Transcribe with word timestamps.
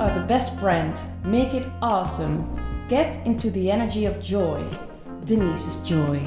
are 0.00 0.14
the 0.14 0.24
best 0.26 0.58
brand. 0.58 1.00
Make 1.24 1.54
it 1.54 1.66
awesome. 1.80 2.44
Get 2.88 3.18
into 3.24 3.50
the 3.50 3.70
energy 3.70 4.06
of 4.06 4.20
joy. 4.20 4.62
Denise's 5.24 5.76
Joy. 5.88 6.20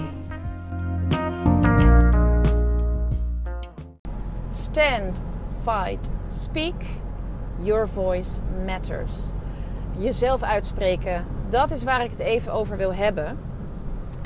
Stand, 4.49 5.21
fight, 5.63 6.09
speak. 6.27 6.75
Your 7.63 7.87
voice 7.87 8.39
matters. 8.65 9.31
Jezelf 9.97 10.43
uitspreken, 10.43 11.25
dat 11.49 11.71
is 11.71 11.83
waar 11.83 12.03
ik 12.03 12.09
het 12.09 12.19
even 12.19 12.53
over 12.53 12.77
wil 12.77 12.93
hebben. 12.93 13.37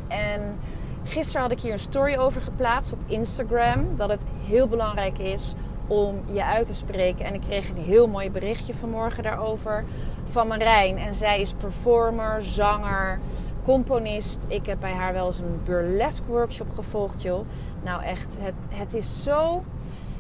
En 0.08 0.60
gisteren 1.04 1.42
had 1.42 1.52
ik 1.52 1.60
hier 1.60 1.72
een 1.72 1.80
story 1.80 2.16
over 2.16 2.42
geplaatst 2.42 2.94
op 2.94 3.00
Instagram. 3.06 3.96
Dat 3.96 4.10
het 4.10 4.26
heel 4.48 4.68
belangrijk 4.68 5.20
is 5.20 5.54
om 5.88 6.22
je 6.26 6.44
uit 6.44 6.68
te 6.68 6.74
spreken. 6.74 7.26
En 7.26 7.34
ik 7.34 7.42
kreeg 7.42 7.70
een 7.70 7.84
heel 7.84 8.08
mooi 8.08 8.32
berichtje 8.32 8.74
vanmorgen 8.74 9.24
daarover 9.24 9.84
van 10.26 10.48
Marijn. 10.48 10.98
En 10.98 11.14
zij 11.14 11.40
is 11.40 11.54
performer, 11.54 12.42
zanger, 12.42 13.20
componist. 13.64 14.44
Ik 14.48 14.66
heb 14.66 14.80
bij 14.80 14.94
haar 14.94 15.14
wel 15.14 15.26
eens 15.26 15.40
een 15.40 15.62
burlesque 15.64 16.28
workshop 16.28 16.72
gevolgd, 16.76 17.22
joh. 17.22 17.46
Nou 17.84 18.04
echt, 18.04 18.38
het, 18.40 18.56
het 18.70 18.94
is 18.94 19.24
zo... 19.24 19.64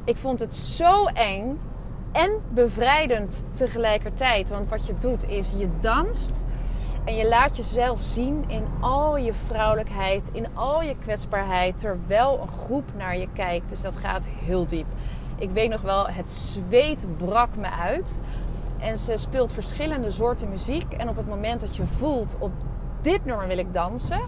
Ik 0.04 0.17
vond 0.17 0.40
het 0.40 0.54
zo 0.54 1.05
eng 1.05 1.59
en 2.12 2.41
bevrijdend 2.54 3.45
tegelijkertijd. 3.52 4.49
Want 4.49 4.70
wat 4.70 4.88
je 4.88 4.93
doet 4.99 5.27
is, 5.27 5.54
je 5.57 5.70
danst... 5.79 6.45
En 7.05 7.16
je 7.16 7.27
laat 7.27 7.57
jezelf 7.57 7.99
zien 8.02 8.43
in 8.48 8.66
al 8.79 9.18
je 9.18 9.34
vrouwelijkheid, 9.34 10.29
in 10.32 10.48
al 10.54 10.82
je 10.82 10.95
kwetsbaarheid, 10.98 11.79
terwijl 11.79 12.40
een 12.41 12.48
groep 12.48 12.91
naar 12.98 13.18
je 13.18 13.27
kijkt. 13.34 13.70
Dus 13.70 13.82
dat 13.82 13.98
gaat 13.98 14.27
heel 14.27 14.68
diep. 14.68 14.85
Ik 15.38 15.49
weet 15.49 15.70
nog 15.70 15.81
wel, 15.81 16.07
het 16.07 16.31
zweet 16.31 17.07
brak 17.17 17.55
me 17.55 17.70
uit. 17.70 18.21
En 18.79 18.98
ze 18.98 19.18
speelt 19.18 19.54
verschillende 19.54 20.10
soorten 20.10 20.49
muziek. 20.49 20.93
En 20.93 21.10
op 21.10 21.15
het 21.15 21.27
moment 21.27 21.62
dat 21.62 21.76
je 21.76 21.84
voelt, 21.84 22.35
op 22.40 22.51
dit 23.01 23.26
nummer 23.26 23.48
wil 23.48 23.57
ik 23.57 23.73
dansen, 23.73 24.21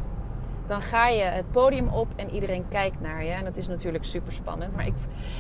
dan 0.66 0.82
ga 0.82 1.08
je 1.08 1.22
het 1.23 1.52
podium 1.52 1.88
op 1.88 2.08
en 2.16 2.30
iedereen 2.30 2.66
kijkt 2.70 3.02
naar 3.02 3.23
je. 3.23 3.32
En 3.32 3.44
dat 3.44 3.58
is 3.58 3.67
natuurlijk 3.67 4.06
super 4.06 4.32
spannend. 4.32 4.76
Maar 4.76 4.86
ik, 4.86 4.94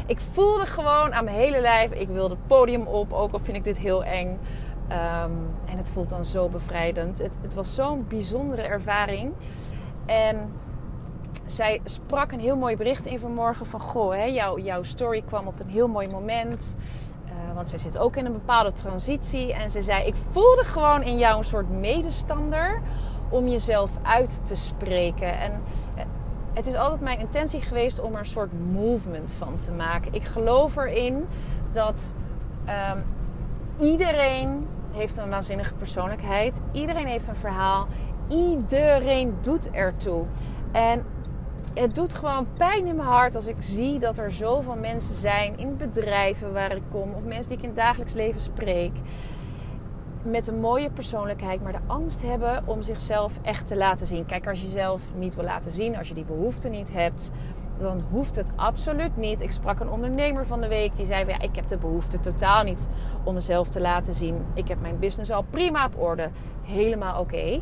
ik 0.05 0.19
voelde 0.19 0.65
gewoon 0.65 1.13
aan 1.13 1.23
mijn 1.23 1.37
hele 1.37 1.61
lijf, 1.61 1.91
ik 1.91 2.07
wil 2.07 2.29
het 2.29 2.47
podium 2.47 2.81
op, 2.81 3.13
ook 3.13 3.33
al 3.33 3.39
vind 3.39 3.57
ik 3.57 3.63
dit 3.63 3.77
heel 3.77 4.03
eng. 4.03 4.39
Ehm, 4.87 5.31
en 5.65 5.77
het 5.77 5.89
voelt 5.89 6.09
dan 6.09 6.25
zo 6.25 6.49
bevrijdend. 6.49 7.17
Het, 7.17 7.31
het 7.41 7.53
was 7.53 7.75
zo'n 7.75 8.05
bijzondere 8.07 8.61
ervaring. 8.61 9.33
En 10.05 10.51
zij 11.47 11.81
sprak 11.83 12.31
een 12.31 12.39
heel 12.39 12.57
mooi 12.57 12.75
bericht 12.75 13.05
in 13.05 13.19
vanmorgen 13.19 13.65
van... 13.65 13.79
Goh, 13.79 14.13
hè, 14.13 14.23
jouw, 14.23 14.59
jouw 14.59 14.83
story 14.83 15.21
kwam 15.21 15.47
op 15.47 15.59
een 15.59 15.69
heel 15.69 15.87
mooi 15.87 16.09
moment. 16.09 16.77
Uh, 17.25 17.55
want 17.55 17.69
zij 17.69 17.79
zit 17.79 17.97
ook 17.97 18.15
in 18.15 18.25
een 18.25 18.33
bepaalde 18.33 18.71
transitie. 18.71 19.53
En 19.53 19.69
ze 19.69 19.81
zei, 19.81 20.05
ik 20.05 20.15
voelde 20.31 20.63
gewoon 20.63 21.03
in 21.03 21.17
jou 21.17 21.37
een 21.37 21.43
soort 21.43 21.69
medestander... 21.69 22.81
om 23.29 23.47
jezelf 23.47 23.91
uit 24.03 24.45
te 24.45 24.55
spreken. 24.55 25.39
En 25.39 25.61
eh, 25.95 26.03
het 26.53 26.67
is 26.67 26.73
altijd 26.73 27.01
mijn 27.01 27.19
intentie 27.19 27.61
geweest 27.61 27.99
om 27.99 28.13
er 28.13 28.19
een 28.19 28.25
soort 28.25 28.51
movement 28.71 29.33
van 29.33 29.57
te 29.57 29.71
maken. 29.71 30.13
Ik 30.13 30.23
geloof 30.23 30.75
erin 30.75 31.25
dat 31.71 32.13
um, 32.93 33.03
iedereen 33.79 34.67
heeft 34.91 35.17
een 35.17 35.29
waanzinnige 35.29 35.73
persoonlijkheid. 35.73 36.61
Iedereen 36.71 37.07
heeft 37.07 37.27
een 37.27 37.35
verhaal. 37.35 37.87
Iedereen 38.27 39.37
doet 39.41 39.71
ertoe. 39.71 40.25
En 40.71 41.05
het 41.77 41.95
doet 41.95 42.13
gewoon 42.13 42.47
pijn 42.57 42.85
in 42.85 42.95
mijn 42.95 43.07
hart 43.07 43.35
als 43.35 43.47
ik 43.47 43.55
zie 43.59 43.99
dat 43.99 44.17
er 44.17 44.31
zoveel 44.31 44.75
mensen 44.75 45.15
zijn 45.15 45.57
in 45.57 45.77
bedrijven 45.77 46.53
waar 46.53 46.75
ik 46.75 46.83
kom, 46.89 47.13
of 47.13 47.23
mensen 47.23 47.49
die 47.49 47.57
ik 47.57 47.63
in 47.63 47.69
het 47.69 47.77
dagelijks 47.77 48.13
leven 48.13 48.41
spreek, 48.41 48.91
met 50.23 50.47
een 50.47 50.59
mooie 50.59 50.89
persoonlijkheid, 50.89 51.63
maar 51.63 51.71
de 51.71 51.87
angst 51.87 52.21
hebben 52.21 52.63
om 52.65 52.81
zichzelf 52.81 53.39
echt 53.41 53.67
te 53.67 53.75
laten 53.75 54.07
zien. 54.07 54.25
Kijk, 54.25 54.47
als 54.47 54.59
je 54.59 54.65
jezelf 54.65 55.01
niet 55.15 55.35
wil 55.35 55.43
laten 55.43 55.71
zien, 55.71 55.97
als 55.97 56.07
je 56.07 56.13
die 56.13 56.25
behoefte 56.25 56.69
niet 56.69 56.93
hebt, 56.93 57.31
dan 57.79 58.03
hoeft 58.11 58.35
het 58.35 58.51
absoluut 58.55 59.17
niet. 59.17 59.41
Ik 59.41 59.51
sprak 59.51 59.79
een 59.79 59.89
ondernemer 59.89 60.45
van 60.45 60.61
de 60.61 60.67
week 60.67 60.95
die 60.95 61.05
zei: 61.05 61.25
van, 61.25 61.33
ja, 61.33 61.39
Ik 61.39 61.55
heb 61.55 61.67
de 61.67 61.77
behoefte 61.77 62.19
totaal 62.19 62.63
niet 62.63 62.89
om 63.23 63.33
mezelf 63.33 63.69
te 63.69 63.81
laten 63.81 64.13
zien. 64.13 64.45
Ik 64.53 64.67
heb 64.67 64.81
mijn 64.81 64.99
business 64.99 65.31
al 65.31 65.45
prima 65.49 65.85
op 65.85 65.99
orde. 66.01 66.29
Helemaal 66.61 67.19
oké. 67.19 67.61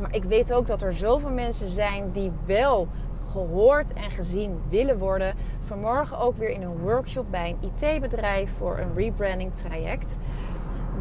Maar 0.00 0.14
ik 0.14 0.24
weet 0.24 0.52
ook 0.52 0.66
dat 0.66 0.82
er 0.82 0.94
zoveel 0.94 1.30
mensen 1.30 1.68
zijn 1.68 2.10
die 2.12 2.32
wel 2.46 2.88
gehoord 3.38 3.92
en 3.92 4.10
gezien 4.10 4.60
willen 4.68 4.98
worden. 4.98 5.34
Vanmorgen 5.60 6.18
ook 6.18 6.36
weer 6.36 6.50
in 6.50 6.62
een 6.62 6.78
workshop 6.78 7.26
bij 7.30 7.56
een 7.60 7.70
IT-bedrijf 7.70 8.50
voor 8.56 8.78
een 8.78 8.94
rebranding 8.94 9.54
traject. 9.54 10.18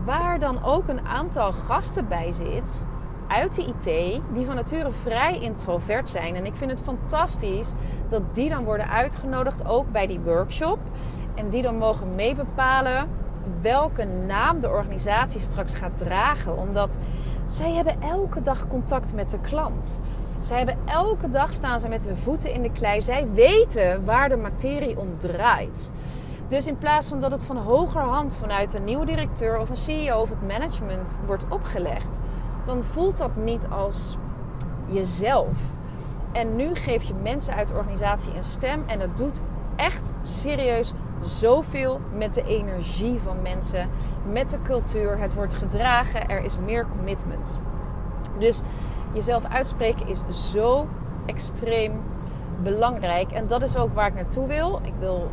Waar 0.05 0.39
dan 0.39 0.63
ook 0.63 0.87
een 0.87 1.07
aantal 1.07 1.53
gasten 1.53 2.07
bij 2.07 2.31
zit 2.31 2.87
uit 3.27 3.55
de 3.55 3.63
IT 3.63 4.21
die 4.33 4.45
van 4.45 4.55
nature 4.55 4.91
vrij 4.91 5.39
introvert 5.39 6.09
zijn. 6.09 6.35
En 6.35 6.45
ik 6.45 6.55
vind 6.55 6.71
het 6.71 6.81
fantastisch 6.81 7.73
dat 8.07 8.21
die 8.35 8.49
dan 8.49 8.63
worden 8.63 8.89
uitgenodigd 8.89 9.67
ook 9.67 9.91
bij 9.91 10.07
die 10.07 10.19
workshop. 10.19 10.79
En 11.35 11.49
die 11.49 11.61
dan 11.61 11.77
mogen 11.77 12.15
meebepalen 12.15 13.07
welke 13.61 14.03
naam 14.03 14.59
de 14.59 14.69
organisatie 14.69 15.39
straks 15.39 15.75
gaat 15.75 15.97
dragen. 15.97 16.57
Omdat 16.57 16.97
zij 17.47 17.71
hebben 17.71 18.01
elke 18.01 18.41
dag 18.41 18.67
contact 18.67 19.13
met 19.13 19.29
de 19.29 19.39
klant. 19.39 19.99
Zij 20.39 20.57
hebben 20.57 20.77
elke 20.85 21.29
dag 21.29 21.53
staan 21.53 21.79
ze 21.79 21.87
met 21.87 22.05
hun 22.05 22.17
voeten 22.17 22.53
in 22.53 22.61
de 22.61 22.71
klei. 22.71 23.01
Zij 23.01 23.27
weten 23.31 24.05
waar 24.05 24.29
de 24.29 24.37
materie 24.37 24.99
om 24.99 25.17
draait. 25.17 25.91
Dus 26.47 26.67
in 26.67 26.77
plaats 26.77 27.07
van 27.07 27.19
dat 27.19 27.31
het 27.31 27.45
van 27.45 27.57
hogerhand 27.57 28.37
vanuit 28.37 28.73
een 28.73 28.83
nieuwe 28.83 29.05
directeur 29.05 29.59
of 29.59 29.69
een 29.69 29.77
CEO 29.77 30.21
of 30.21 30.29
het 30.29 30.47
management 30.47 31.19
wordt 31.25 31.45
opgelegd, 31.49 32.19
dan 32.65 32.81
voelt 32.81 33.17
dat 33.17 33.35
niet 33.35 33.67
als 33.69 34.17
jezelf. 34.85 35.57
En 36.31 36.55
nu 36.55 36.75
geef 36.75 37.03
je 37.03 37.13
mensen 37.13 37.55
uit 37.55 37.67
de 37.67 37.73
organisatie 37.73 38.35
een 38.35 38.43
stem 38.43 38.83
en 38.85 38.99
dat 38.99 39.17
doet 39.17 39.41
echt 39.75 40.13
serieus 40.21 40.93
zoveel 41.21 41.99
met 42.13 42.33
de 42.33 42.43
energie 42.43 43.19
van 43.19 43.41
mensen, 43.41 43.89
met 44.31 44.49
de 44.49 44.61
cultuur. 44.61 45.19
Het 45.19 45.33
wordt 45.33 45.55
gedragen, 45.55 46.29
er 46.29 46.43
is 46.43 46.57
meer 46.65 46.87
commitment. 46.97 47.59
Dus 48.39 48.61
jezelf 49.13 49.45
uitspreken 49.45 50.07
is 50.07 50.51
zo 50.51 50.87
extreem 51.25 52.01
belangrijk. 52.63 53.31
En 53.31 53.47
dat 53.47 53.61
is 53.61 53.77
ook 53.77 53.93
waar 53.93 54.07
ik 54.07 54.15
naartoe 54.15 54.47
wil. 54.47 54.79
Ik 54.83 54.93
wil 54.99 55.29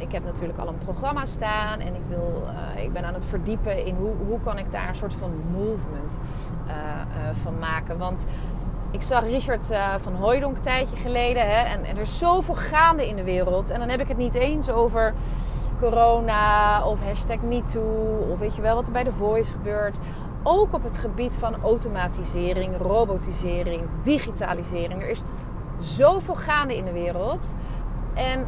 ik 0.00 0.12
heb 0.12 0.24
natuurlijk 0.24 0.58
al 0.58 0.68
een 0.68 0.78
programma 0.78 1.24
staan 1.24 1.80
en 1.80 1.94
ik, 1.94 2.02
wil, 2.08 2.42
uh, 2.76 2.82
ik 2.82 2.92
ben 2.92 3.04
aan 3.04 3.14
het 3.14 3.26
verdiepen 3.26 3.84
in 3.86 3.94
hoe, 3.94 4.12
hoe 4.26 4.40
kan 4.40 4.58
ik 4.58 4.72
daar 4.72 4.88
een 4.88 4.94
soort 4.94 5.14
van 5.14 5.30
movement 5.52 6.20
uh, 6.66 6.72
uh, 6.72 7.36
van 7.42 7.58
maken. 7.58 7.98
Want 7.98 8.26
ik 8.90 9.02
zag 9.02 9.24
Richard 9.24 9.66
van 9.98 10.14
Hooydonk 10.14 10.56
een 10.56 10.62
tijdje 10.62 10.96
geleden 10.96 11.42
hè, 11.42 11.62
en, 11.62 11.84
en, 11.84 11.96
er 11.96 12.02
is 12.02 12.18
zoveel 12.18 12.54
gaande 12.54 13.08
in 13.08 13.16
de 13.16 13.24
wereld. 13.24 13.70
En 13.70 13.78
dan 13.78 13.88
heb 13.88 14.00
ik 14.00 14.08
het 14.08 14.16
niet 14.16 14.34
eens 14.34 14.70
over 14.70 15.14
corona 15.80 16.84
of 16.84 17.00
hashtag 17.02 17.40
MeToo 17.40 18.26
of 18.32 18.38
weet 18.38 18.56
je 18.56 18.62
wel 18.62 18.74
wat 18.74 18.86
er 18.86 18.92
bij 18.92 19.04
The 19.04 19.12
Voice 19.12 19.52
gebeurt. 19.52 19.98
Ook 20.42 20.72
op 20.72 20.82
het 20.82 20.98
gebied 20.98 21.38
van 21.38 21.62
automatisering, 21.62 22.76
robotisering, 22.76 23.82
digitalisering. 24.02 25.02
Er 25.02 25.08
is 25.08 25.22
zoveel 25.78 26.34
gaande 26.34 26.76
in 26.76 26.84
de 26.84 26.92
wereld. 26.92 27.56
En 28.14 28.46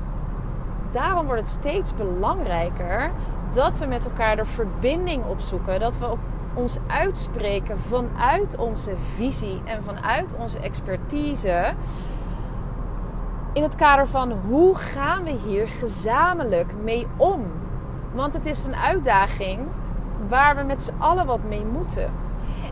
daarom 0.90 1.26
wordt 1.26 1.40
het 1.40 1.50
steeds 1.50 1.94
belangrijker 1.94 3.10
dat 3.50 3.78
we 3.78 3.86
met 3.86 4.04
elkaar 4.04 4.36
de 4.36 4.44
verbinding 4.44 5.24
opzoeken. 5.24 5.80
Dat 5.80 5.98
we 5.98 6.14
ons 6.54 6.78
uitspreken 6.86 7.78
vanuit 7.78 8.56
onze 8.56 8.92
visie 9.14 9.60
en 9.64 9.82
vanuit 9.82 10.34
onze 10.36 10.58
expertise. 10.58 11.74
In 13.52 13.62
het 13.62 13.74
kader 13.74 14.06
van 14.06 14.32
hoe 14.32 14.74
gaan 14.74 15.24
we 15.24 15.30
hier 15.30 15.68
gezamenlijk 15.68 16.74
mee 16.82 17.06
om? 17.16 17.46
Want 18.14 18.32
het 18.32 18.46
is 18.46 18.64
een 18.64 18.76
uitdaging 18.76 19.60
waar 20.28 20.56
we 20.56 20.62
met 20.62 20.82
z'n 20.82 20.94
allen 20.98 21.26
wat 21.26 21.42
mee 21.48 21.64
moeten. 21.64 22.10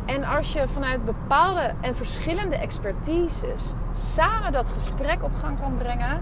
En 0.07 0.25
als 0.25 0.53
je 0.53 0.69
vanuit 0.69 1.05
bepaalde 1.05 1.73
en 1.81 1.97
verschillende 1.97 2.57
expertises 2.57 3.75
samen 3.93 4.53
dat 4.53 4.71
gesprek 4.71 5.23
op 5.23 5.35
gang 5.35 5.61
kan 5.61 5.77
brengen, 5.79 6.21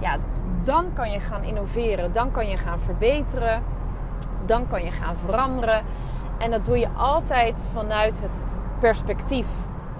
ja, 0.00 0.16
dan 0.62 0.92
kan 0.92 1.10
je 1.10 1.20
gaan 1.20 1.42
innoveren, 1.42 2.12
dan 2.12 2.30
kan 2.30 2.48
je 2.48 2.56
gaan 2.56 2.80
verbeteren, 2.80 3.62
dan 4.46 4.66
kan 4.66 4.84
je 4.84 4.90
gaan 4.90 5.16
veranderen. 5.16 5.82
En 6.38 6.50
dat 6.50 6.64
doe 6.64 6.78
je 6.78 6.88
altijd 6.96 7.70
vanuit 7.72 8.20
het 8.20 8.30
perspectief. 8.78 9.46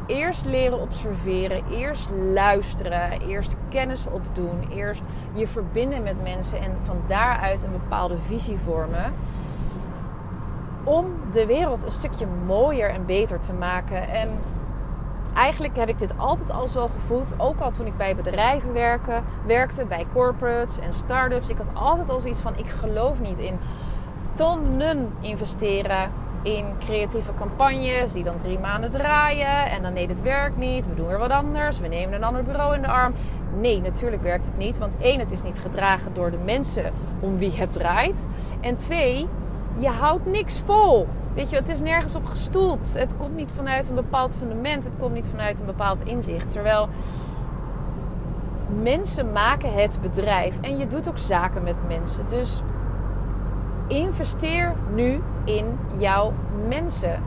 Eerst 0.07 0.45
leren 0.45 0.81
observeren, 0.81 1.63
eerst 1.71 2.11
luisteren, 2.33 3.21
eerst 3.21 3.57
kennis 3.69 4.07
opdoen, 4.07 4.69
eerst 4.71 5.03
je 5.33 5.49
verbinden 5.49 6.03
met 6.03 6.23
mensen 6.23 6.61
en 6.61 6.77
van 6.83 7.03
daaruit 7.07 7.63
een 7.63 7.73
bepaalde 7.73 8.19
visie 8.19 8.59
vormen. 8.59 9.15
Om 10.85 11.07
de 11.33 11.47
wereld 11.47 11.85
een 11.85 11.93
stukje 11.93 12.27
mooier 12.47 12.91
en 12.91 13.07
beter 13.07 13.41
te 13.41 13.53
maken. 13.53 14.09
En 14.09 14.29
eigenlijk 15.35 15.77
heb 15.77 15.89
ik 15.89 15.99
dit 15.99 16.19
altijd 16.19 16.51
al 16.51 16.69
zo 16.69 16.89
gevoeld. 16.89 17.35
Ook 17.39 17.61
al 17.61 17.71
toen 17.71 17.87
ik 17.87 17.97
bij 17.97 18.17
bedrijven 18.17 18.73
werken, 18.73 19.25
werkte, 19.47 19.85
bij 19.85 20.07
corporates 20.13 20.79
en 20.79 20.93
start-ups. 20.93 21.49
Ik 21.49 21.57
had 21.57 21.71
altijd 21.75 22.09
al 22.11 22.21
zoiets 22.21 22.41
van: 22.41 22.57
ik 22.57 22.69
geloof 22.69 23.21
niet 23.21 23.39
in 23.39 23.59
tonnen 24.35 25.13
investeren 25.21 26.11
in 26.45 26.65
creatieve 26.79 27.35
campagnes 27.35 28.13
die 28.13 28.25
dan 28.25 28.37
drie 28.37 28.59
maanden 28.59 28.91
draaien. 28.91 29.71
En 29.71 29.83
dan 29.83 29.93
nee, 29.93 30.07
dit 30.07 30.23
werkt 30.23 30.57
niet. 30.57 30.89
We 30.89 30.95
doen 30.95 31.07
weer 31.07 31.19
wat 31.19 31.31
anders. 31.31 31.79
We 31.79 31.89
nemen 31.89 32.15
een 32.15 32.25
ander 32.25 32.45
bureau 32.45 32.75
in 32.75 32.83
de 32.83 32.89
arm. 32.89 33.15
Nee, 33.61 33.81
natuurlijk 33.81 34.23
werkt 34.23 34.47
het 34.47 34.57
niet. 34.57 34.79
Want 34.79 34.97
één, 34.99 35.19
het 35.19 35.31
is 35.31 35.43
niet 35.43 35.59
gedragen 35.59 36.15
door 36.15 36.31
de 36.31 36.39
mensen 36.45 36.93
om 37.21 37.39
wie 37.39 37.53
het 37.53 37.73
draait. 37.73 38.29
En 38.61 38.75
twee, 38.75 39.29
je 39.79 39.89
houdt 39.89 40.27
niks 40.27 40.59
vol. 40.59 41.07
Weet 41.35 41.51
je, 41.51 41.57
het 41.57 41.69
is 41.69 41.81
nergens 41.81 42.15
op 42.15 42.25
gestoeld. 42.25 42.95
Het 42.99 43.17
komt 43.17 43.35
niet 43.35 43.53
vanuit 43.53 43.89
een 43.89 43.95
bepaald 43.95 44.37
fundament. 44.37 44.85
Het 44.85 44.97
komt 44.99 45.15
niet 45.15 45.29
vanuit 45.29 45.61
een 45.61 45.67
bepaald 45.67 46.05
inzicht. 46.05 46.51
Terwijl 46.51 46.89
mensen 48.83 49.33
maken 49.33 49.75
het 49.75 49.99
bedrijf. 50.03 50.59
En 50.61 50.79
je 50.79 50.87
doet 50.87 51.09
ook 51.09 51.19
zaken 51.19 51.63
met 51.63 51.77
mensen. 51.89 52.29
Dus 52.29 52.63
investeer 53.89 54.75
nu 54.95 55.23
in 55.45 55.79
jouw 55.97 56.33
mensen. 56.69 57.23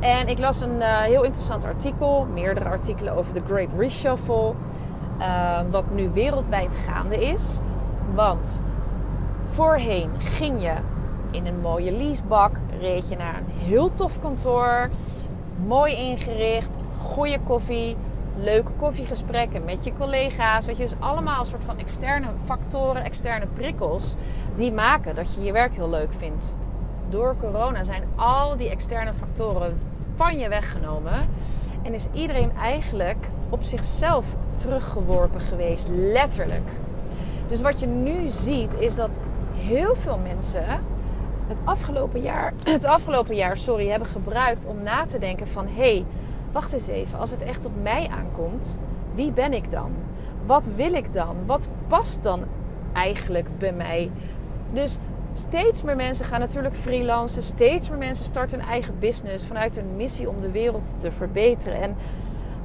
En 0.00 0.28
ik 0.28 0.38
las 0.38 0.60
een 0.60 0.76
uh, 0.76 1.00
heel 1.00 1.24
interessant 1.24 1.64
artikel, 1.64 2.26
meerdere 2.32 2.68
artikelen 2.68 3.16
over 3.16 3.34
de 3.34 3.42
Great 3.46 3.68
Reshuffle, 3.78 4.54
uh, 5.18 5.60
wat 5.70 5.84
nu 5.94 6.10
wereldwijd 6.10 6.76
gaande 6.86 7.24
is. 7.24 7.60
Want 8.14 8.62
voorheen 9.44 10.10
ging 10.18 10.62
je 10.62 10.74
in 11.32 11.46
een 11.46 11.60
mooie 11.60 11.92
leasebak, 11.92 12.56
reed 12.80 13.08
je 13.08 13.16
naar 13.16 13.36
een 13.36 13.66
heel 13.66 13.92
tof 13.92 14.18
kantoor, 14.20 14.90
mooi 15.66 15.94
ingericht, 15.96 16.78
goede 17.02 17.40
koffie, 17.40 17.96
leuke 18.36 18.72
koffiegesprekken 18.72 19.64
met 19.64 19.84
je 19.84 19.92
collega's. 19.98 20.66
Weet 20.66 20.76
je, 20.76 20.82
dus 20.82 20.94
allemaal 20.98 21.38
een 21.38 21.46
soort 21.46 21.64
van 21.64 21.78
externe 21.78 22.28
factoren, 22.44 23.04
externe 23.04 23.46
prikkels 23.46 24.14
die 24.56 24.72
maken 24.72 25.14
dat 25.14 25.34
je 25.34 25.42
je 25.42 25.52
werk 25.52 25.74
heel 25.74 25.90
leuk 25.90 26.12
vindt. 26.12 26.54
Door 27.08 27.36
corona 27.40 27.84
zijn 27.84 28.04
al 28.16 28.56
die 28.56 28.70
externe 28.70 29.14
factoren 29.14 29.80
van 30.14 30.38
je 30.38 30.48
weggenomen. 30.48 31.28
En 31.82 31.94
is 31.94 32.06
iedereen 32.12 32.56
eigenlijk 32.56 33.26
op 33.48 33.62
zichzelf 33.62 34.36
teruggeworpen 34.50 35.40
geweest, 35.40 35.86
letterlijk. 35.88 36.70
Dus 37.48 37.60
wat 37.60 37.80
je 37.80 37.86
nu 37.86 38.28
ziet 38.28 38.74
is 38.74 38.94
dat 38.94 39.18
heel 39.54 39.94
veel 39.94 40.18
mensen 40.18 40.80
het 41.52 41.60
afgelopen 41.64 42.20
jaar, 42.20 42.52
het 42.64 42.84
afgelopen 42.84 43.34
jaar 43.34 43.56
sorry, 43.56 43.88
hebben 43.88 44.08
gebruikt 44.08 44.66
om 44.66 44.82
na 44.82 45.06
te 45.06 45.18
denken 45.18 45.48
van 45.48 45.66
hé, 45.66 45.72
hey, 45.74 46.04
wacht 46.52 46.72
eens 46.72 46.88
even, 46.88 47.18
als 47.18 47.30
het 47.30 47.42
echt 47.42 47.64
op 47.64 47.72
mij 47.82 48.08
aankomt, 48.08 48.80
wie 49.14 49.30
ben 49.30 49.52
ik 49.52 49.70
dan? 49.70 49.92
Wat 50.46 50.66
wil 50.76 50.92
ik 50.92 51.12
dan? 51.12 51.36
Wat 51.46 51.68
past 51.86 52.22
dan 52.22 52.44
eigenlijk 52.92 53.58
bij 53.58 53.72
mij? 53.72 54.10
Dus 54.72 54.98
steeds 55.34 55.82
meer 55.82 55.96
mensen 55.96 56.24
gaan 56.24 56.40
natuurlijk 56.40 56.74
freelancen. 56.74 57.42
Steeds 57.42 57.88
meer 57.88 57.98
mensen 57.98 58.24
starten 58.24 58.60
een 58.60 58.66
eigen 58.66 58.98
business 58.98 59.46
vanuit 59.46 59.76
een 59.76 59.96
missie 59.96 60.28
om 60.28 60.40
de 60.40 60.50
wereld 60.50 61.00
te 61.00 61.10
verbeteren. 61.10 61.82
En 61.82 61.96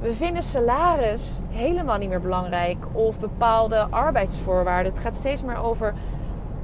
we 0.00 0.12
vinden 0.12 0.42
salaris 0.42 1.40
helemaal 1.50 1.98
niet 1.98 2.08
meer 2.08 2.20
belangrijk 2.20 2.76
of 2.92 3.20
bepaalde 3.20 3.86
arbeidsvoorwaarden. 3.90 4.92
Het 4.92 5.00
gaat 5.00 5.16
steeds 5.16 5.42
meer 5.42 5.56
over 5.56 5.94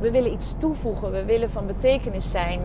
we 0.00 0.10
willen 0.10 0.32
iets 0.32 0.54
toevoegen, 0.58 1.10
we 1.10 1.24
willen 1.24 1.50
van 1.50 1.66
betekenis 1.66 2.30
zijn. 2.30 2.60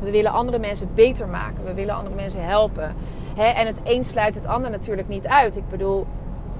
We 0.00 0.10
willen 0.10 0.32
andere 0.32 0.58
mensen 0.58 0.88
beter 0.94 1.28
maken. 1.28 1.64
We 1.64 1.74
willen 1.74 1.94
andere 1.94 2.14
mensen 2.14 2.44
helpen. 2.44 2.94
en 3.36 3.66
het 3.66 3.80
een 3.84 4.04
sluit 4.04 4.34
het 4.34 4.46
ander 4.46 4.70
natuurlijk 4.70 5.08
niet 5.08 5.26
uit. 5.26 5.56
Ik 5.56 5.68
bedoel, 5.68 6.06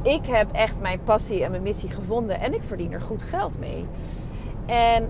ik 0.03 0.27
heb 0.27 0.53
echt 0.53 0.81
mijn 0.81 1.01
passie 1.05 1.45
en 1.45 1.51
mijn 1.51 1.63
missie 1.63 1.91
gevonden 1.91 2.41
en 2.41 2.55
ik 2.55 2.63
verdien 2.63 2.93
er 2.93 3.01
goed 3.01 3.23
geld 3.23 3.59
mee. 3.59 3.87
En 4.67 5.09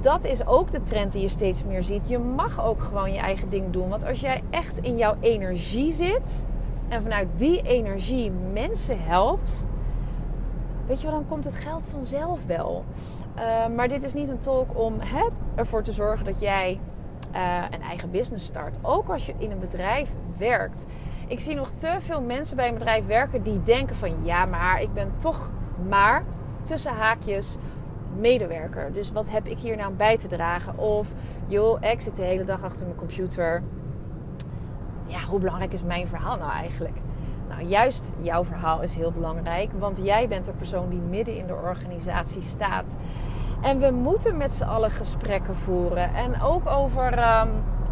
dat 0.00 0.24
is 0.24 0.46
ook 0.46 0.70
de 0.70 0.82
trend 0.82 1.12
die 1.12 1.20
je 1.20 1.28
steeds 1.28 1.64
meer 1.64 1.82
ziet. 1.82 2.08
Je 2.08 2.18
mag 2.18 2.64
ook 2.64 2.82
gewoon 2.82 3.12
je 3.12 3.18
eigen 3.18 3.48
ding 3.48 3.70
doen. 3.70 3.88
Want 3.88 4.04
als 4.04 4.20
jij 4.20 4.42
echt 4.50 4.78
in 4.78 4.96
jouw 4.96 5.14
energie 5.20 5.90
zit 5.90 6.44
en 6.88 7.02
vanuit 7.02 7.28
die 7.34 7.62
energie 7.62 8.30
mensen 8.52 9.00
helpt, 9.00 9.66
weet 10.86 11.00
je 11.00 11.06
wel, 11.06 11.16
dan 11.16 11.26
komt 11.26 11.44
het 11.44 11.54
geld 11.54 11.86
vanzelf 11.86 12.46
wel. 12.46 12.84
Uh, 13.38 13.66
maar 13.74 13.88
dit 13.88 14.04
is 14.04 14.14
niet 14.14 14.28
een 14.28 14.38
talk 14.38 14.78
om 14.78 14.94
hè, 15.00 15.26
ervoor 15.54 15.82
te 15.82 15.92
zorgen 15.92 16.24
dat 16.24 16.40
jij 16.40 16.80
uh, 17.34 17.64
een 17.70 17.82
eigen 17.82 18.10
business 18.10 18.46
start. 18.46 18.78
Ook 18.82 19.08
als 19.08 19.26
je 19.26 19.34
in 19.38 19.50
een 19.50 19.58
bedrijf 19.58 20.10
werkt. 20.38 20.86
Ik 21.26 21.40
zie 21.40 21.54
nog 21.54 21.70
te 21.70 21.96
veel 22.00 22.20
mensen 22.20 22.56
bij 22.56 22.68
een 22.68 22.74
bedrijf 22.74 23.06
werken 23.06 23.42
die 23.42 23.62
denken 23.62 23.96
van 23.96 24.24
ja, 24.24 24.44
maar 24.44 24.82
ik 24.82 24.94
ben 24.94 25.12
toch 25.16 25.50
maar 25.88 26.24
tussen 26.62 26.92
haakjes 26.92 27.56
medewerker. 28.18 28.92
Dus 28.92 29.12
wat 29.12 29.30
heb 29.30 29.46
ik 29.46 29.58
hier 29.58 29.76
nou 29.76 29.92
bij 29.92 30.18
te 30.18 30.28
dragen? 30.28 30.78
Of 30.78 31.12
joh, 31.46 31.82
ik 31.82 32.00
zit 32.00 32.16
de 32.16 32.22
hele 32.22 32.44
dag 32.44 32.62
achter 32.62 32.86
mijn 32.86 32.98
computer. 32.98 33.62
Ja, 35.06 35.20
hoe 35.20 35.38
belangrijk 35.40 35.72
is 35.72 35.82
mijn 35.82 36.08
verhaal 36.08 36.36
nou 36.36 36.52
eigenlijk? 36.52 36.96
Nou, 37.48 37.62
juist 37.62 38.12
jouw 38.18 38.44
verhaal 38.44 38.82
is 38.82 38.94
heel 38.94 39.12
belangrijk, 39.12 39.70
want 39.78 40.00
jij 40.02 40.28
bent 40.28 40.44
de 40.44 40.52
persoon 40.52 40.88
die 40.88 41.00
midden 41.00 41.36
in 41.36 41.46
de 41.46 41.54
organisatie 41.54 42.42
staat. 42.42 42.96
En 43.62 43.78
we 43.78 43.90
moeten 43.90 44.36
met 44.36 44.52
z'n 44.52 44.64
allen 44.64 44.90
gesprekken 44.90 45.56
voeren. 45.56 46.14
En 46.14 46.40
ook 46.40 46.68
over, 46.68 47.18
um, 47.18 47.48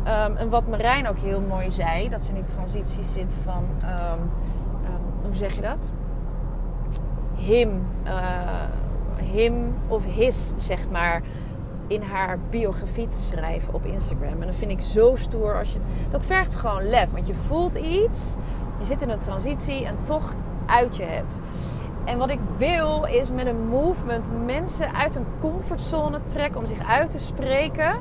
um, 0.07 0.37
en 0.37 0.49
wat 0.49 0.69
Marijn 0.69 1.09
ook 1.09 1.19
heel 1.19 1.41
mooi 1.41 1.71
zei, 1.71 2.09
dat 2.09 2.25
ze 2.25 2.29
in 2.29 2.35
die 2.35 2.55
transitie 2.55 3.05
zit 3.05 3.37
van, 3.43 3.65
um, 3.83 4.31
hoe 5.23 5.35
zeg 5.35 5.55
je 5.55 5.61
dat? 5.61 5.93
Him, 7.35 7.87
uh, 8.07 8.63
him 9.33 9.75
of 9.89 10.05
his, 10.05 10.53
zeg 10.57 10.89
maar, 10.91 11.23
in 11.87 12.03
haar 12.03 12.39
biografie 12.51 13.09
te 13.09 13.19
schrijven 13.19 13.75
op 13.75 13.85
Instagram. 13.85 14.41
En 14.41 14.47
dat 14.47 14.57
vind 14.57 14.71
ik 14.71 14.81
zo 14.81 15.17
stoer. 15.17 15.59
Als 15.59 15.73
je, 15.73 15.79
dat 16.11 16.25
vergt 16.25 16.55
gewoon 16.55 16.89
lef, 16.89 17.11
want 17.11 17.27
je 17.27 17.35
voelt 17.35 17.75
iets, 17.75 18.37
je 18.85 18.91
zit 18.91 19.03
in 19.03 19.11
een 19.11 19.19
transitie 19.19 19.87
en 19.87 19.97
toch 20.03 20.35
uit 20.67 20.97
je 20.97 21.05
het. 21.05 21.41
En 22.05 22.19
wat 22.19 22.31
ik 22.31 22.39
wil 22.59 23.05
is 23.05 23.31
met 23.31 23.47
een 23.47 23.69
movement 23.69 24.29
mensen 24.45 24.95
uit 24.95 25.15
een 25.15 25.27
comfortzone 25.41 26.23
trekken 26.25 26.61
om 26.61 26.67
zich 26.67 26.87
uit 26.87 27.11
te 27.11 27.19
spreken. 27.19 27.97